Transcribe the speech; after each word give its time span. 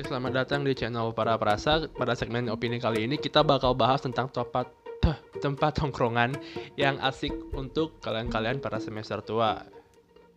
Oke, 0.00 0.16
selamat 0.16 0.32
datang 0.32 0.64
di 0.64 0.72
channel 0.72 1.12
Para 1.12 1.36
Perasa. 1.36 1.84
Pada 1.84 2.16
segmen 2.16 2.48
opini 2.48 2.80
kali 2.80 3.04
ini 3.04 3.20
kita 3.20 3.44
bakal 3.44 3.76
bahas 3.76 4.00
tentang 4.00 4.32
tempat 4.32 4.72
tempat 5.44 5.76
tongkrongan 5.76 6.40
yang 6.80 6.96
asik 7.04 7.36
untuk 7.52 8.00
kalian-kalian 8.00 8.64
para 8.64 8.80
semester 8.80 9.20
tua. 9.20 9.60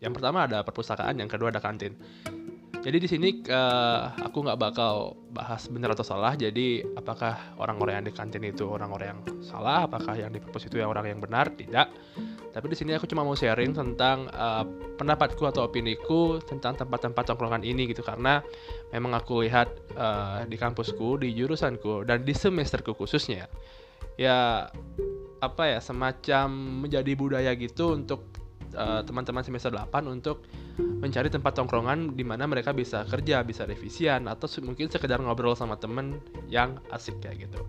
Yang 0.04 0.20
pertama 0.20 0.44
ada 0.52 0.68
perpustakaan, 0.68 1.16
yang 1.16 1.32
kedua 1.32 1.48
ada 1.48 1.64
kantin. 1.64 1.96
Jadi 2.84 2.98
di 3.00 3.08
sini 3.08 3.30
uh, 3.48 4.12
aku 4.20 4.44
nggak 4.44 4.60
bakal 4.60 5.16
bahas 5.32 5.72
benar 5.72 5.96
atau 5.96 6.04
salah. 6.04 6.36
Jadi 6.36 6.84
apakah 7.00 7.56
orang-orang 7.56 8.04
yang 8.04 8.06
di 8.12 8.14
kantin 8.14 8.44
itu 8.44 8.68
orang-orang 8.68 9.16
yang 9.16 9.22
salah? 9.40 9.88
Apakah 9.88 10.20
yang 10.20 10.36
di 10.36 10.44
perpus 10.44 10.68
itu 10.68 10.84
yang 10.84 10.92
orang 10.92 11.08
yang 11.08 11.24
benar? 11.24 11.48
Tidak. 11.48 11.88
Tapi 12.54 12.66
di 12.70 12.76
sini 12.78 12.92
aku 12.94 13.08
cuma 13.08 13.24
mau 13.24 13.34
sharing 13.34 13.72
tentang 13.72 14.28
uh, 14.36 14.68
pendapatku 15.00 15.42
atau 15.48 15.66
opiniku 15.66 16.44
tentang 16.44 16.76
tempat-tempat 16.76 17.24
tongkrongan 17.34 17.64
ini 17.66 17.90
gitu 17.90 18.06
karena 18.06 18.44
memang 18.92 19.16
aku 19.16 19.48
lihat 19.48 19.72
uh, 19.96 20.44
di 20.46 20.60
kampusku, 20.60 21.24
di 21.24 21.34
jurusanku 21.34 22.04
dan 22.06 22.22
di 22.28 22.36
semesterku 22.36 22.94
khususnya 22.94 23.50
ya 24.22 24.70
apa 25.42 25.64
ya 25.66 25.80
semacam 25.82 26.48
menjadi 26.86 27.12
budaya 27.18 27.52
gitu 27.58 27.98
untuk 27.98 28.43
teman-teman 29.06 29.42
uh, 29.42 29.48
semester 29.48 29.72
8 29.72 29.90
untuk 30.10 30.44
mencari 30.82 31.30
tempat 31.30 31.54
tongkrongan 31.54 32.18
di 32.18 32.26
mana 32.26 32.50
mereka 32.50 32.74
bisa 32.74 33.06
kerja, 33.06 33.46
bisa 33.46 33.70
revisian, 33.70 34.26
atau 34.26 34.50
mungkin 34.66 34.90
sekedar 34.90 35.22
ngobrol 35.22 35.54
sama 35.54 35.78
temen 35.78 36.18
yang 36.50 36.82
asik 36.90 37.22
kayak 37.22 37.46
gitu. 37.50 37.62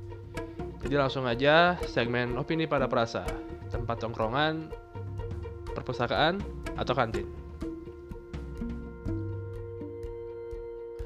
Jadi 0.85 0.95
langsung 1.01 1.25
aja 1.25 1.81
segmen 1.89 2.37
opini 2.37 2.69
pada 2.69 2.85
perasa, 2.89 3.25
tempat 3.73 4.01
tongkrongan, 4.05 4.69
perpustakaan, 5.73 6.41
atau 6.77 6.93
kantin. 6.93 7.29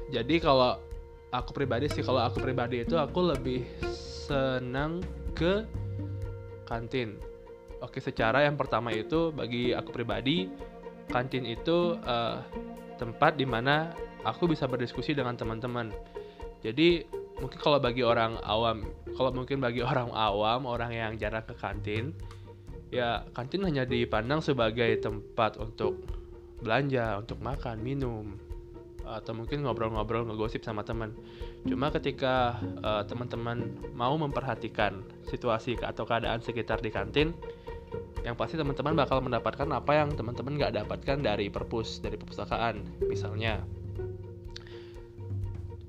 Jadi 0.09 0.41
kalau 0.41 0.75
aku 1.29 1.53
pribadi 1.53 1.85
sih, 1.87 2.01
kalau 2.01 2.25
aku 2.25 2.41
pribadi 2.41 2.81
itu 2.81 2.97
aku 2.97 3.29
lebih 3.29 3.61
senang 4.27 5.05
ke 5.37 5.63
kantin. 6.65 7.17
Oke, 7.79 8.03
secara 8.03 8.43
yang 8.43 8.59
pertama 8.59 8.91
itu 8.91 9.31
bagi 9.31 9.71
aku 9.71 9.95
pribadi 9.95 10.51
kantin 11.09 11.47
itu 11.47 11.97
uh, 12.05 12.43
tempat 12.99 13.39
di 13.39 13.47
mana 13.47 13.95
aku 14.27 14.51
bisa 14.51 14.67
berdiskusi 14.67 15.15
dengan 15.15 15.39
teman-teman. 15.39 15.89
Jadi 16.59 17.07
mungkin 17.39 17.59
kalau 17.59 17.79
bagi 17.79 18.03
orang 18.03 18.35
awam, 18.43 18.83
kalau 19.15 19.31
mungkin 19.31 19.63
bagi 19.63 19.79
orang 19.89 20.11
awam, 20.11 20.67
orang 20.67 20.91
yang 20.91 21.11
jarang 21.15 21.47
ke 21.47 21.55
kantin, 21.55 22.11
ya 22.91 23.23
kantin 23.31 23.63
hanya 23.63 23.87
dipandang 23.87 24.43
sebagai 24.43 24.99
tempat 24.99 25.55
untuk 25.55 26.03
belanja, 26.59 27.23
untuk 27.23 27.39
makan, 27.39 27.79
minum, 27.79 28.35
atau 29.09 29.33
mungkin 29.33 29.65
ngobrol-ngobrol, 29.65 30.29
ngegosip 30.29 30.61
sama 30.61 30.85
teman. 30.85 31.17
Cuma 31.65 31.89
ketika 31.89 32.61
uh, 32.85 33.01
teman-teman 33.09 33.73
mau 33.97 34.13
memperhatikan 34.15 35.01
situasi 35.25 35.75
atau 35.81 36.05
keadaan 36.05 36.45
sekitar 36.45 36.77
di 36.79 36.93
kantin, 36.93 37.33
yang 38.23 38.35
pasti 38.35 38.59
teman-teman 38.59 38.93
bakal 38.93 39.23
mendapatkan 39.23 39.67
apa 39.71 39.91
yang 39.95 40.13
teman-teman 40.13 40.59
nggak 40.59 40.75
dapatkan 40.83 41.17
dari 41.23 41.47
perpus 41.47 42.03
dari 42.03 42.19
perpustakaan 42.19 42.83
misalnya 43.07 43.63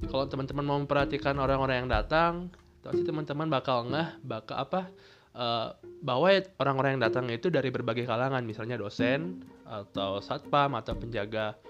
kalau 0.08 0.26
teman-teman 0.26 0.64
mau 0.64 0.78
memperhatikan 0.80 1.36
orang-orang 1.36 1.84
yang 1.84 1.90
datang 1.90 2.48
pasti 2.80 3.04
teman-teman 3.04 3.50
bakal 3.50 3.84
ngeh 3.92 4.08
bakal 4.24 4.56
apa 4.56 4.88
uh, 5.36 5.76
bahwa 6.00 6.32
orang-orang 6.56 6.96
yang 6.96 7.02
datang 7.04 7.28
itu 7.28 7.52
dari 7.52 7.68
berbagai 7.68 8.08
kalangan 8.08 8.40
misalnya 8.46 8.80
dosen 8.80 9.44
atau 9.68 10.24
satpam 10.24 10.72
atau 10.78 10.96
penjaga 10.96 11.60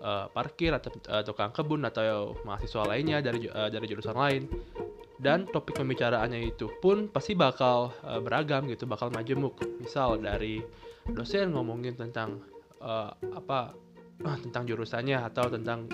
uh, 0.00 0.26
parkir 0.32 0.72
atau 0.74 0.90
uh, 1.08 1.22
tukang 1.22 1.52
kebun 1.52 1.84
atau 1.86 2.34
mahasiswa 2.44 2.84
lainnya 2.88 3.20
dari 3.20 3.46
uh, 3.46 3.68
dari 3.68 3.86
jurusan 3.86 4.16
lain. 4.16 4.42
Dan 5.20 5.44
topik 5.44 5.76
pembicaraannya 5.76 6.48
itu 6.48 6.72
pun 6.80 7.12
pasti 7.12 7.36
bakal 7.36 7.92
uh, 8.04 8.20
beragam 8.24 8.64
gitu 8.72 8.88
bakal 8.88 9.12
majemuk. 9.12 9.60
Misal 9.80 10.16
dari 10.20 10.64
dosen 11.12 11.52
ngomongin 11.52 11.96
tentang 11.96 12.40
uh, 12.80 13.12
apa 13.36 13.76
uh, 14.24 14.38
tentang 14.44 14.64
jurusannya 14.64 15.20
atau 15.20 15.52
tentang 15.52 15.86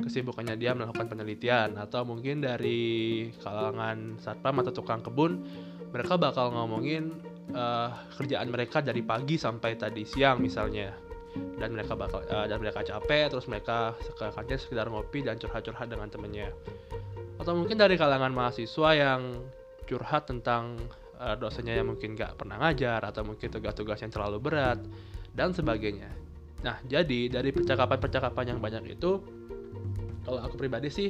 kesibukannya 0.00 0.56
dia 0.56 0.72
melakukan 0.72 1.12
penelitian. 1.12 1.76
Atau 1.76 2.08
mungkin 2.08 2.40
dari 2.40 3.28
kalangan 3.44 4.16
satpam 4.16 4.64
atau 4.64 4.72
tukang 4.72 5.04
kebun 5.04 5.44
mereka 5.90 6.16
bakal 6.16 6.54
ngomongin 6.54 7.20
uh, 7.52 7.90
kerjaan 8.14 8.48
mereka 8.48 8.80
dari 8.80 9.02
pagi 9.02 9.36
sampai 9.36 9.74
tadi 9.74 10.06
siang 10.06 10.38
misalnya 10.38 11.09
dan 11.58 11.76
mereka 11.76 11.94
bakal 11.94 12.24
uh, 12.26 12.46
dan 12.48 12.58
mereka 12.58 12.82
capek 12.82 13.30
terus 13.30 13.46
mereka 13.46 13.94
sekalian 14.02 14.58
sekedar 14.58 14.86
ngopi 14.90 15.22
dan 15.22 15.38
curhat-curhat 15.38 15.86
dengan 15.86 16.10
temennya 16.10 16.50
atau 17.40 17.56
mungkin 17.56 17.80
dari 17.80 17.96
kalangan 17.96 18.36
mahasiswa 18.36 18.90
yang 18.92 19.40
curhat 19.88 20.28
tentang 20.28 20.76
uh, 21.16 21.36
dosennya 21.36 21.76
yang 21.76 21.88
mungkin 21.88 22.12
gak 22.12 22.36
pernah 22.36 22.60
ngajar 22.60 23.00
atau 23.04 23.24
mungkin 23.24 23.48
tugas-tugas 23.48 24.00
yang 24.04 24.12
terlalu 24.12 24.38
berat 24.38 24.78
dan 25.32 25.56
sebagainya. 25.56 26.12
Nah, 26.60 26.76
jadi 26.84 27.32
dari 27.32 27.50
percakapan-percakapan 27.50 28.56
yang 28.56 28.60
banyak 28.60 28.92
itu, 29.00 29.24
kalau 30.28 30.40
aku 30.44 30.60
pribadi 30.60 30.92
sih, 30.92 31.08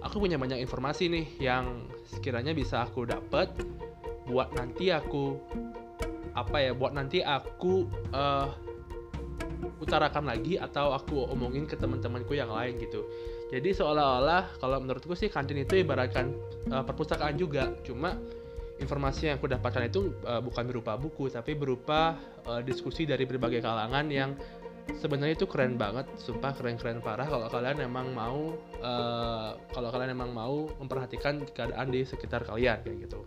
aku 0.00 0.24
punya 0.24 0.40
banyak 0.40 0.56
informasi 0.64 1.12
nih 1.12 1.26
yang 1.36 1.84
sekiranya 2.08 2.56
bisa 2.56 2.88
aku 2.88 3.04
dapat 3.04 3.52
buat 4.24 4.48
nanti 4.56 4.88
aku 4.88 5.36
apa 6.32 6.56
ya, 6.64 6.72
buat 6.72 6.96
nanti 6.96 7.20
aku 7.20 7.84
uh, 8.16 8.48
utarakan 9.82 10.30
lagi 10.30 10.58
atau 10.58 10.94
aku 10.94 11.28
omongin 11.30 11.66
ke 11.66 11.74
teman-temanku 11.74 12.34
yang 12.34 12.50
lain 12.50 12.78
gitu. 12.78 13.06
Jadi 13.48 13.72
seolah-olah 13.72 14.60
kalau 14.60 14.76
menurutku 14.78 15.16
sih 15.16 15.32
kantin 15.32 15.64
itu 15.64 15.80
ibaratkan 15.80 16.36
uh, 16.68 16.84
perpustakaan 16.84 17.40
juga, 17.40 17.72
cuma 17.82 18.20
informasi 18.78 19.32
yang 19.32 19.36
aku 19.42 19.50
dapatkan 19.50 19.90
itu 19.90 20.14
uh, 20.22 20.38
bukan 20.38 20.64
berupa 20.70 20.94
buku 20.94 21.26
tapi 21.26 21.58
berupa 21.58 22.14
uh, 22.46 22.62
diskusi 22.62 23.08
dari 23.08 23.26
berbagai 23.26 23.58
kalangan 23.64 24.06
yang 24.12 24.38
sebenarnya 24.96 25.36
itu 25.36 25.48
keren 25.50 25.76
banget, 25.76 26.06
sumpah 26.16 26.54
keren-keren 26.56 27.04
parah 27.04 27.28
kalau 27.28 27.48
kalian 27.50 27.84
emang 27.84 28.12
mau 28.14 28.56
uh, 28.80 29.52
kalau 29.74 29.88
kalian 29.92 30.16
emang 30.16 30.30
mau 30.32 30.68
memperhatikan 30.80 31.44
keadaan 31.52 31.92
di 31.92 32.06
sekitar 32.06 32.46
kalian 32.46 32.80
kayak 32.84 33.08
gitu. 33.08 33.20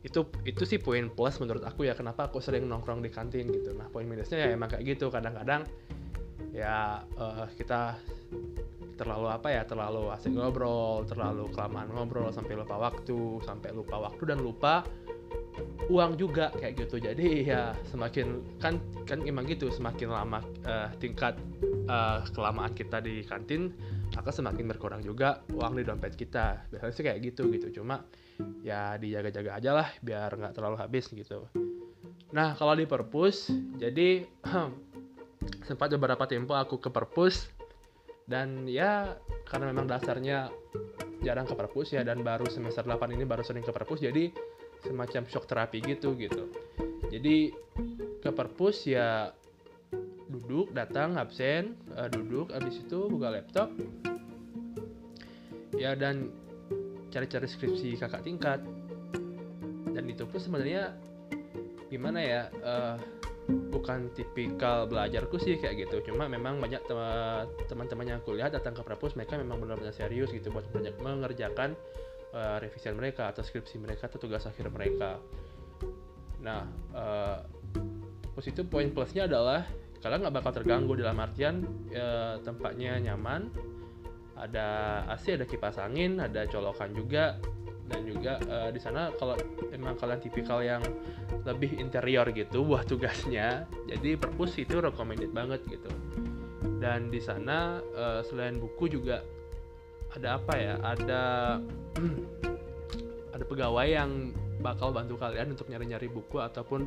Itu 0.00 0.28
itu 0.48 0.62
sih 0.64 0.78
poin 0.80 1.12
plus 1.12 1.36
menurut 1.38 1.64
aku 1.64 1.84
ya 1.88 1.92
kenapa 1.92 2.32
aku 2.32 2.40
sering 2.40 2.66
nongkrong 2.66 3.04
di 3.04 3.10
kantin 3.12 3.48
gitu. 3.52 3.76
Nah, 3.76 3.88
poin 3.92 4.08
minusnya 4.08 4.48
ya 4.48 4.48
emang 4.52 4.72
kayak 4.72 4.96
gitu 4.96 5.12
kadang-kadang 5.12 5.68
ya 6.50 7.04
uh, 7.20 7.46
kita 7.54 7.94
terlalu 9.00 9.32
apa 9.32 9.48
ya 9.48 9.62
terlalu 9.64 10.12
asik 10.12 10.36
ngobrol 10.36 11.08
terlalu 11.08 11.48
kelamaan 11.56 11.88
ngobrol 11.88 12.28
sampai 12.34 12.52
lupa 12.52 12.76
waktu 12.76 13.40
sampai 13.40 13.72
lupa 13.72 13.96
waktu 13.96 14.22
dan 14.28 14.44
lupa 14.44 14.84
uang 15.88 16.20
juga 16.20 16.52
kayak 16.60 16.86
gitu 16.86 17.00
jadi 17.00 17.26
ya 17.42 17.62
semakin 17.88 18.44
kan 18.60 18.76
kan 19.08 19.24
emang 19.24 19.48
gitu 19.48 19.72
semakin 19.72 20.12
lama 20.12 20.44
uh, 20.68 20.92
tingkat 21.00 21.34
uh, 21.90 22.22
kelamaan 22.30 22.70
kita 22.70 23.02
di 23.02 23.26
kantin 23.26 23.74
maka 24.14 24.30
semakin 24.30 24.70
berkurang 24.70 25.02
juga 25.02 25.42
uang 25.50 25.74
di 25.74 25.82
dompet 25.82 26.14
kita. 26.14 26.70
Biasanya 26.70 26.94
sih 26.94 27.04
kayak 27.04 27.18
gitu 27.26 27.50
gitu 27.50 27.82
cuma 27.82 28.06
ya 28.62 28.94
dijaga-jaga 28.96 29.58
aja 29.58 29.70
lah 29.74 29.88
biar 30.00 30.30
nggak 30.30 30.54
terlalu 30.54 30.76
habis 30.78 31.10
gitu. 31.10 31.50
Nah 32.30 32.54
kalau 32.54 32.78
di 32.78 32.86
perpus 32.86 33.50
jadi 33.76 34.22
sempat 35.68 35.90
beberapa 35.98 36.24
tempo 36.30 36.54
aku 36.54 36.78
ke 36.78 36.90
perpus 36.94 37.50
dan 38.30 38.70
ya 38.70 39.18
karena 39.50 39.74
memang 39.74 39.90
dasarnya 39.90 40.54
jarang 41.26 41.44
ke 41.44 41.54
perpus 41.58 41.92
ya 41.92 42.06
dan 42.06 42.22
baru 42.22 42.46
semester 42.48 42.86
8 42.86 43.12
ini 43.12 43.26
baru 43.26 43.42
sering 43.42 43.66
ke 43.66 43.74
perpus 43.74 44.00
jadi 44.00 44.30
semacam 44.80 45.22
shock 45.28 45.44
terapi 45.44 45.84
gitu 45.84 46.16
gitu. 46.16 46.48
Jadi 47.10 47.52
ke 48.20 48.30
perpus 48.32 48.88
ya 48.88 49.34
duduk 50.30 50.70
datang 50.70 51.18
absen 51.18 51.74
uh, 51.98 52.06
duduk 52.06 52.54
abis 52.54 52.80
itu 52.80 53.10
buka 53.10 53.34
laptop. 53.34 53.68
Ya 55.74 55.98
dan 55.98 56.30
cari-cari 57.10 57.50
skripsi 57.50 57.98
kakak 57.98 58.22
tingkat. 58.22 58.62
Dan 59.90 60.06
itu 60.06 60.22
pun 60.24 60.38
sebenarnya 60.38 60.94
gimana 61.90 62.22
ya 62.22 62.42
uh, 62.62 62.96
bukan 63.50 64.14
tipikal 64.14 64.86
belajarku 64.86 65.36
sih 65.42 65.58
kayak 65.58 65.90
gitu. 65.90 66.12
Cuma 66.12 66.30
memang 66.30 66.62
banyak 66.62 66.86
teman-teman 67.66 68.06
yang 68.06 68.18
aku 68.22 68.38
lihat 68.38 68.54
datang 68.54 68.78
ke 68.78 68.82
perpus 68.86 69.18
mereka 69.18 69.34
memang 69.34 69.58
benar-benar 69.58 69.90
serius 69.90 70.30
gitu 70.30 70.54
buat 70.54 70.66
banyak 70.70 70.94
mengerjakan 71.02 71.74
uh, 72.30 72.62
revisian 72.62 72.94
mereka 72.94 73.30
atau 73.34 73.42
skripsi 73.42 73.82
mereka 73.82 74.06
atau 74.06 74.22
tugas 74.22 74.46
akhir 74.46 74.70
mereka. 74.70 75.18
Nah 76.40 76.66
uh, 76.94 77.42
itu 78.40 78.64
poin 78.64 78.88
plusnya 78.88 79.28
adalah 79.28 79.68
kalian 80.00 80.20
nggak 80.24 80.36
bakal 80.40 80.52
terganggu 80.56 80.92
dalam 80.96 81.16
artian 81.20 81.64
uh, 81.92 82.40
tempatnya 82.40 82.96
nyaman. 83.00 83.52
Ada 84.40 85.04
AC 85.12 85.36
ada 85.36 85.44
kipas 85.44 85.76
angin 85.76 86.20
ada 86.20 86.48
colokan 86.48 86.96
juga. 86.96 87.36
Dan 87.90 88.06
juga 88.06 88.38
uh, 88.46 88.70
di 88.70 88.78
sana 88.78 89.10
kalau 89.18 89.34
emang 89.74 89.98
kalian 89.98 90.22
tipikal 90.22 90.62
yang 90.62 90.78
lebih 91.42 91.74
interior 91.74 92.22
gitu 92.30 92.62
buat 92.70 92.86
tugasnya 92.86 93.66
jadi 93.90 94.14
perpus 94.14 94.62
itu 94.62 94.78
recommended 94.78 95.34
banget 95.34 95.60
gitu. 95.66 95.90
Dan 96.80 97.12
di 97.12 97.20
sana 97.20 97.82
uh, 97.92 98.22
selain 98.24 98.56
buku 98.56 98.88
juga 98.88 99.20
ada 100.16 100.38
apa 100.38 100.54
ya? 100.56 100.74
Ada 100.80 101.22
ada 103.34 103.44
pegawai 103.44 103.86
yang 103.90 104.32
bakal 104.60 104.92
bantu 104.92 105.16
kalian 105.16 105.56
untuk 105.56 105.66
nyari-nyari 105.72 106.08
buku 106.12 106.38
ataupun 106.38 106.86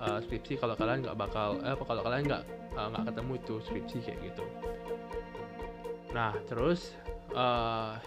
uh, 0.00 0.18
skripsi 0.22 0.58
kalau 0.58 0.74
kalian 0.74 1.04
nggak 1.04 1.16
bakal 1.18 1.58
eh 1.62 1.76
kalau 1.76 2.02
kalian 2.02 2.24
nggak 2.26 2.42
uh, 2.74 2.88
nggak 2.94 3.04
ketemu 3.12 3.32
itu 3.38 3.54
skripsi 3.64 3.98
kayak 4.02 4.18
gitu 4.32 4.44
nah 6.14 6.30
terus 6.46 6.94
uh, 7.34 7.98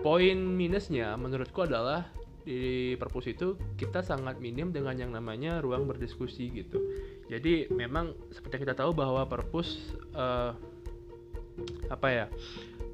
poin 0.00 0.38
minusnya 0.38 1.18
menurutku 1.18 1.66
adalah 1.66 2.06
di 2.46 2.94
perpus 2.94 3.26
itu 3.26 3.58
kita 3.74 4.06
sangat 4.06 4.38
minim 4.38 4.70
dengan 4.70 4.94
yang 4.94 5.10
namanya 5.10 5.58
ruang 5.58 5.90
berdiskusi 5.90 6.46
gitu. 6.54 6.78
Jadi 7.26 7.66
memang 7.74 8.14
seperti 8.30 8.62
kita 8.62 8.78
tahu 8.78 8.94
bahwa 8.94 9.26
perpus 9.26 9.98
uh, 10.14 10.54
apa 11.90 12.06
ya? 12.06 12.26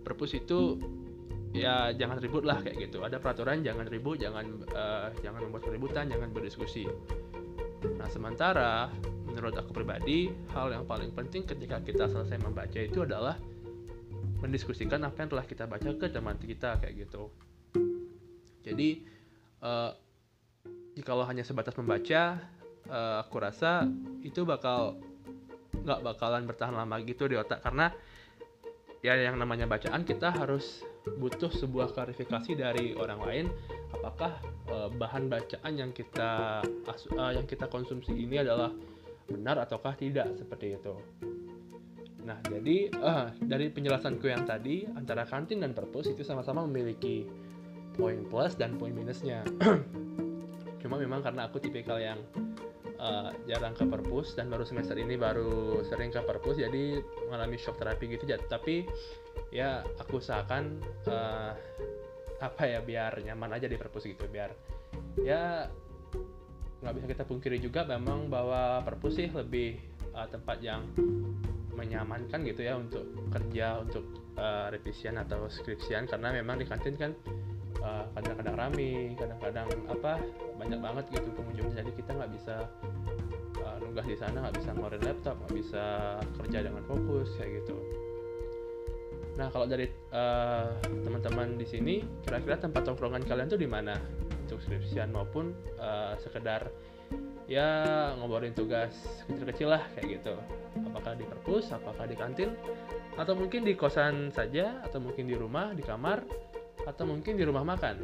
Perpus 0.01 0.41
itu 0.41 0.81
ya 1.53 1.93
jangan 1.93 2.17
ribut 2.17 2.49
lah 2.49 2.65
kayak 2.65 2.89
gitu. 2.89 3.05
Ada 3.05 3.21
peraturan 3.21 3.61
jangan 3.61 3.85
ribut, 3.93 4.17
jangan 4.17 4.65
uh, 4.73 5.13
jangan 5.21 5.45
membuat 5.45 5.69
keributan, 5.69 6.09
jangan 6.09 6.33
berdiskusi. 6.33 6.89
Nah, 7.99 8.09
sementara 8.11 8.91
menurut 9.27 9.57
aku 9.57 9.73
pribadi, 9.73 10.31
hal 10.53 10.71
yang 10.71 10.85
paling 10.85 11.11
penting 11.17 11.43
ketika 11.49 11.81
kita 11.83 12.07
selesai 12.07 12.39
membaca 12.39 12.79
itu 12.79 13.03
adalah 13.03 13.41
mendiskusikan 14.43 15.03
apa 15.07 15.23
yang 15.23 15.31
telah 15.31 15.47
kita 15.47 15.65
baca 15.71 15.91
ke 15.95 16.07
teman 16.11 16.37
kita 16.37 16.79
kayak 16.83 17.07
gitu. 17.07 17.31
Jadi 18.63 19.07
uh, 19.63 19.95
jikalau 20.99 21.25
hanya 21.25 21.47
sebatas 21.47 21.75
membaca 21.79 22.43
uh, 22.91 23.23
aku 23.23 23.37
rasa 23.39 23.87
itu 24.23 24.43
bakal 24.43 24.99
nggak 25.73 26.01
bakalan 26.05 26.47
bertahan 26.47 26.75
lama 26.75 27.01
gitu 27.03 27.27
di 27.27 27.35
otak 27.35 27.65
karena 27.65 27.91
ya 29.03 29.19
yang 29.19 29.35
namanya 29.35 29.67
bacaan 29.67 30.07
kita 30.07 30.31
harus 30.31 30.87
butuh 31.19 31.51
sebuah 31.51 31.91
klarifikasi 31.91 32.55
dari 32.55 32.95
orang 32.95 33.21
lain 33.27 33.47
apakah 33.95 34.33
uh, 34.73 34.89
bahan 34.89 35.29
bacaan 35.29 35.73
yang 35.77 35.91
kita 35.93 36.65
uh, 36.65 37.33
yang 37.33 37.45
kita 37.45 37.69
konsumsi 37.69 38.17
ini 38.17 38.41
adalah 38.41 38.73
benar 39.29 39.61
ataukah 39.61 39.95
tidak? 39.97 40.33
Seperti 40.37 40.77
itu. 40.81 40.95
Nah, 42.23 42.39
jadi 42.47 42.91
uh, 43.03 43.35
dari 43.43 43.67
penjelasanku 43.69 44.31
yang 44.31 44.47
tadi 44.47 44.87
antara 44.95 45.27
kantin 45.27 45.63
dan 45.63 45.75
perpus 45.75 46.07
itu 46.07 46.23
sama-sama 46.23 46.63
memiliki 46.65 47.27
poin 47.99 48.23
plus 48.31 48.55
dan 48.55 48.79
poin 48.79 48.95
minusnya. 48.95 49.43
Cuma 50.83 50.99
memang 50.99 51.23
karena 51.23 51.51
aku 51.51 51.59
tipikal 51.59 51.99
yang 51.99 52.19
uh, 53.03 53.35
jarang 53.51 53.75
ke 53.75 53.85
perpus 53.87 54.39
dan 54.39 54.49
baru 54.49 54.63
semester 54.63 54.95
ini 54.95 55.19
baru 55.19 55.83
sering 55.83 56.15
ke 56.15 56.23
perpus 56.23 56.63
jadi 56.63 57.03
mengalami 57.27 57.59
shock 57.59 57.77
terapi 57.83 58.15
gitu. 58.15 58.25
Tapi 58.47 58.87
ya 59.51 59.83
aku 59.99 60.23
usahakan 60.23 60.79
uh, 61.11 61.53
apa 62.43 62.67
ya 62.67 62.83
biar 62.83 63.23
nyaman 63.23 63.55
aja 63.55 63.71
di 63.71 63.79
perpus 63.79 64.11
gitu 64.11 64.27
biar 64.27 64.51
ya 65.23 65.71
nggak 66.83 66.95
bisa 66.99 67.07
kita 67.15 67.25
pungkiri 67.25 67.63
juga 67.63 67.87
memang 67.87 68.27
bahwa 68.27 68.83
perpus 68.83 69.23
sih 69.23 69.31
lebih 69.31 69.79
uh, 70.19 70.27
tempat 70.27 70.59
yang 70.59 70.83
menyamankan 71.73 72.43
gitu 72.45 72.67
ya 72.67 72.75
untuk 72.77 73.07
kerja 73.31 73.81
untuk 73.81 74.05
uh, 74.37 74.69
revisian 74.69 75.17
atau 75.17 75.47
skripsian. 75.49 76.05
Karena 76.05 76.35
memang 76.35 76.61
di 76.61 76.69
kantin 76.69 76.95
kan 77.01 77.17
eh, 77.81 78.05
kadang-kadang 78.15 78.55
rame 78.55 79.17
kadang-kadang 79.17 79.67
apa 79.89 80.21
banyak 80.61 80.79
banget 80.79 81.05
gitu 81.17 81.29
pengunjung. 81.33 81.73
Jadi 81.73 81.91
kita 81.97 82.11
nggak 82.13 82.31
bisa 82.37 82.69
uh, 83.63 83.77
nunggah 83.81 84.07
di 84.07 84.17
sana 84.19 84.37
nggak 84.45 84.57
bisa 84.61 84.71
ngeluarin 84.75 85.03
laptop 85.03 85.35
nggak 85.43 85.55
bisa 85.57 85.85
kerja 86.43 86.59
dengan 86.67 86.83
fokus 86.87 87.29
kayak 87.39 87.63
gitu 87.63 87.77
nah 89.37 89.49
kalau 89.49 89.65
dari 89.65 89.89
uh, 90.13 90.77
teman-teman 90.85 91.57
di 91.57 91.65
sini 91.65 91.95
kira-kira 92.21 92.61
tempat 92.61 92.85
tongkrongan 92.85 93.25
kalian 93.25 93.49
tuh 93.49 93.61
di 93.61 93.69
mana 93.69 93.97
untuk 94.45 94.61
skripsian 94.61 95.09
maupun 95.09 95.57
uh, 95.81 96.13
sekedar 96.21 96.69
ya 97.49 98.13
ngobrolin 98.21 98.53
tugas 98.53 98.93
kecil-kecil 99.29 99.73
lah 99.73 99.83
kayak 99.97 100.21
gitu 100.21 100.35
apakah 100.89 101.17
di 101.17 101.25
perpus 101.25 101.73
apakah 101.73 102.05
di 102.05 102.17
kantin 102.17 102.53
atau 103.17 103.37
mungkin 103.37 103.65
di 103.65 103.77
kosan 103.77 104.33
saja 104.33 104.81
atau 104.85 105.01
mungkin 105.01 105.29
di 105.29 105.37
rumah 105.37 105.77
di 105.77 105.85
kamar 105.85 106.25
atau 106.87 107.05
mungkin 107.07 107.39
di 107.39 107.45
rumah 107.47 107.63
makan. 107.63 107.97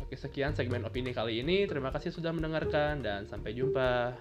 Oke, 0.00 0.14
sekian 0.16 0.52
segmen 0.52 0.84
opini 0.84 1.12
kali 1.12 1.40
ini. 1.40 1.64
Terima 1.64 1.88
kasih 1.92 2.12
sudah 2.12 2.32
mendengarkan 2.32 3.00
dan 3.00 3.24
sampai 3.28 3.56
jumpa. 3.56 4.16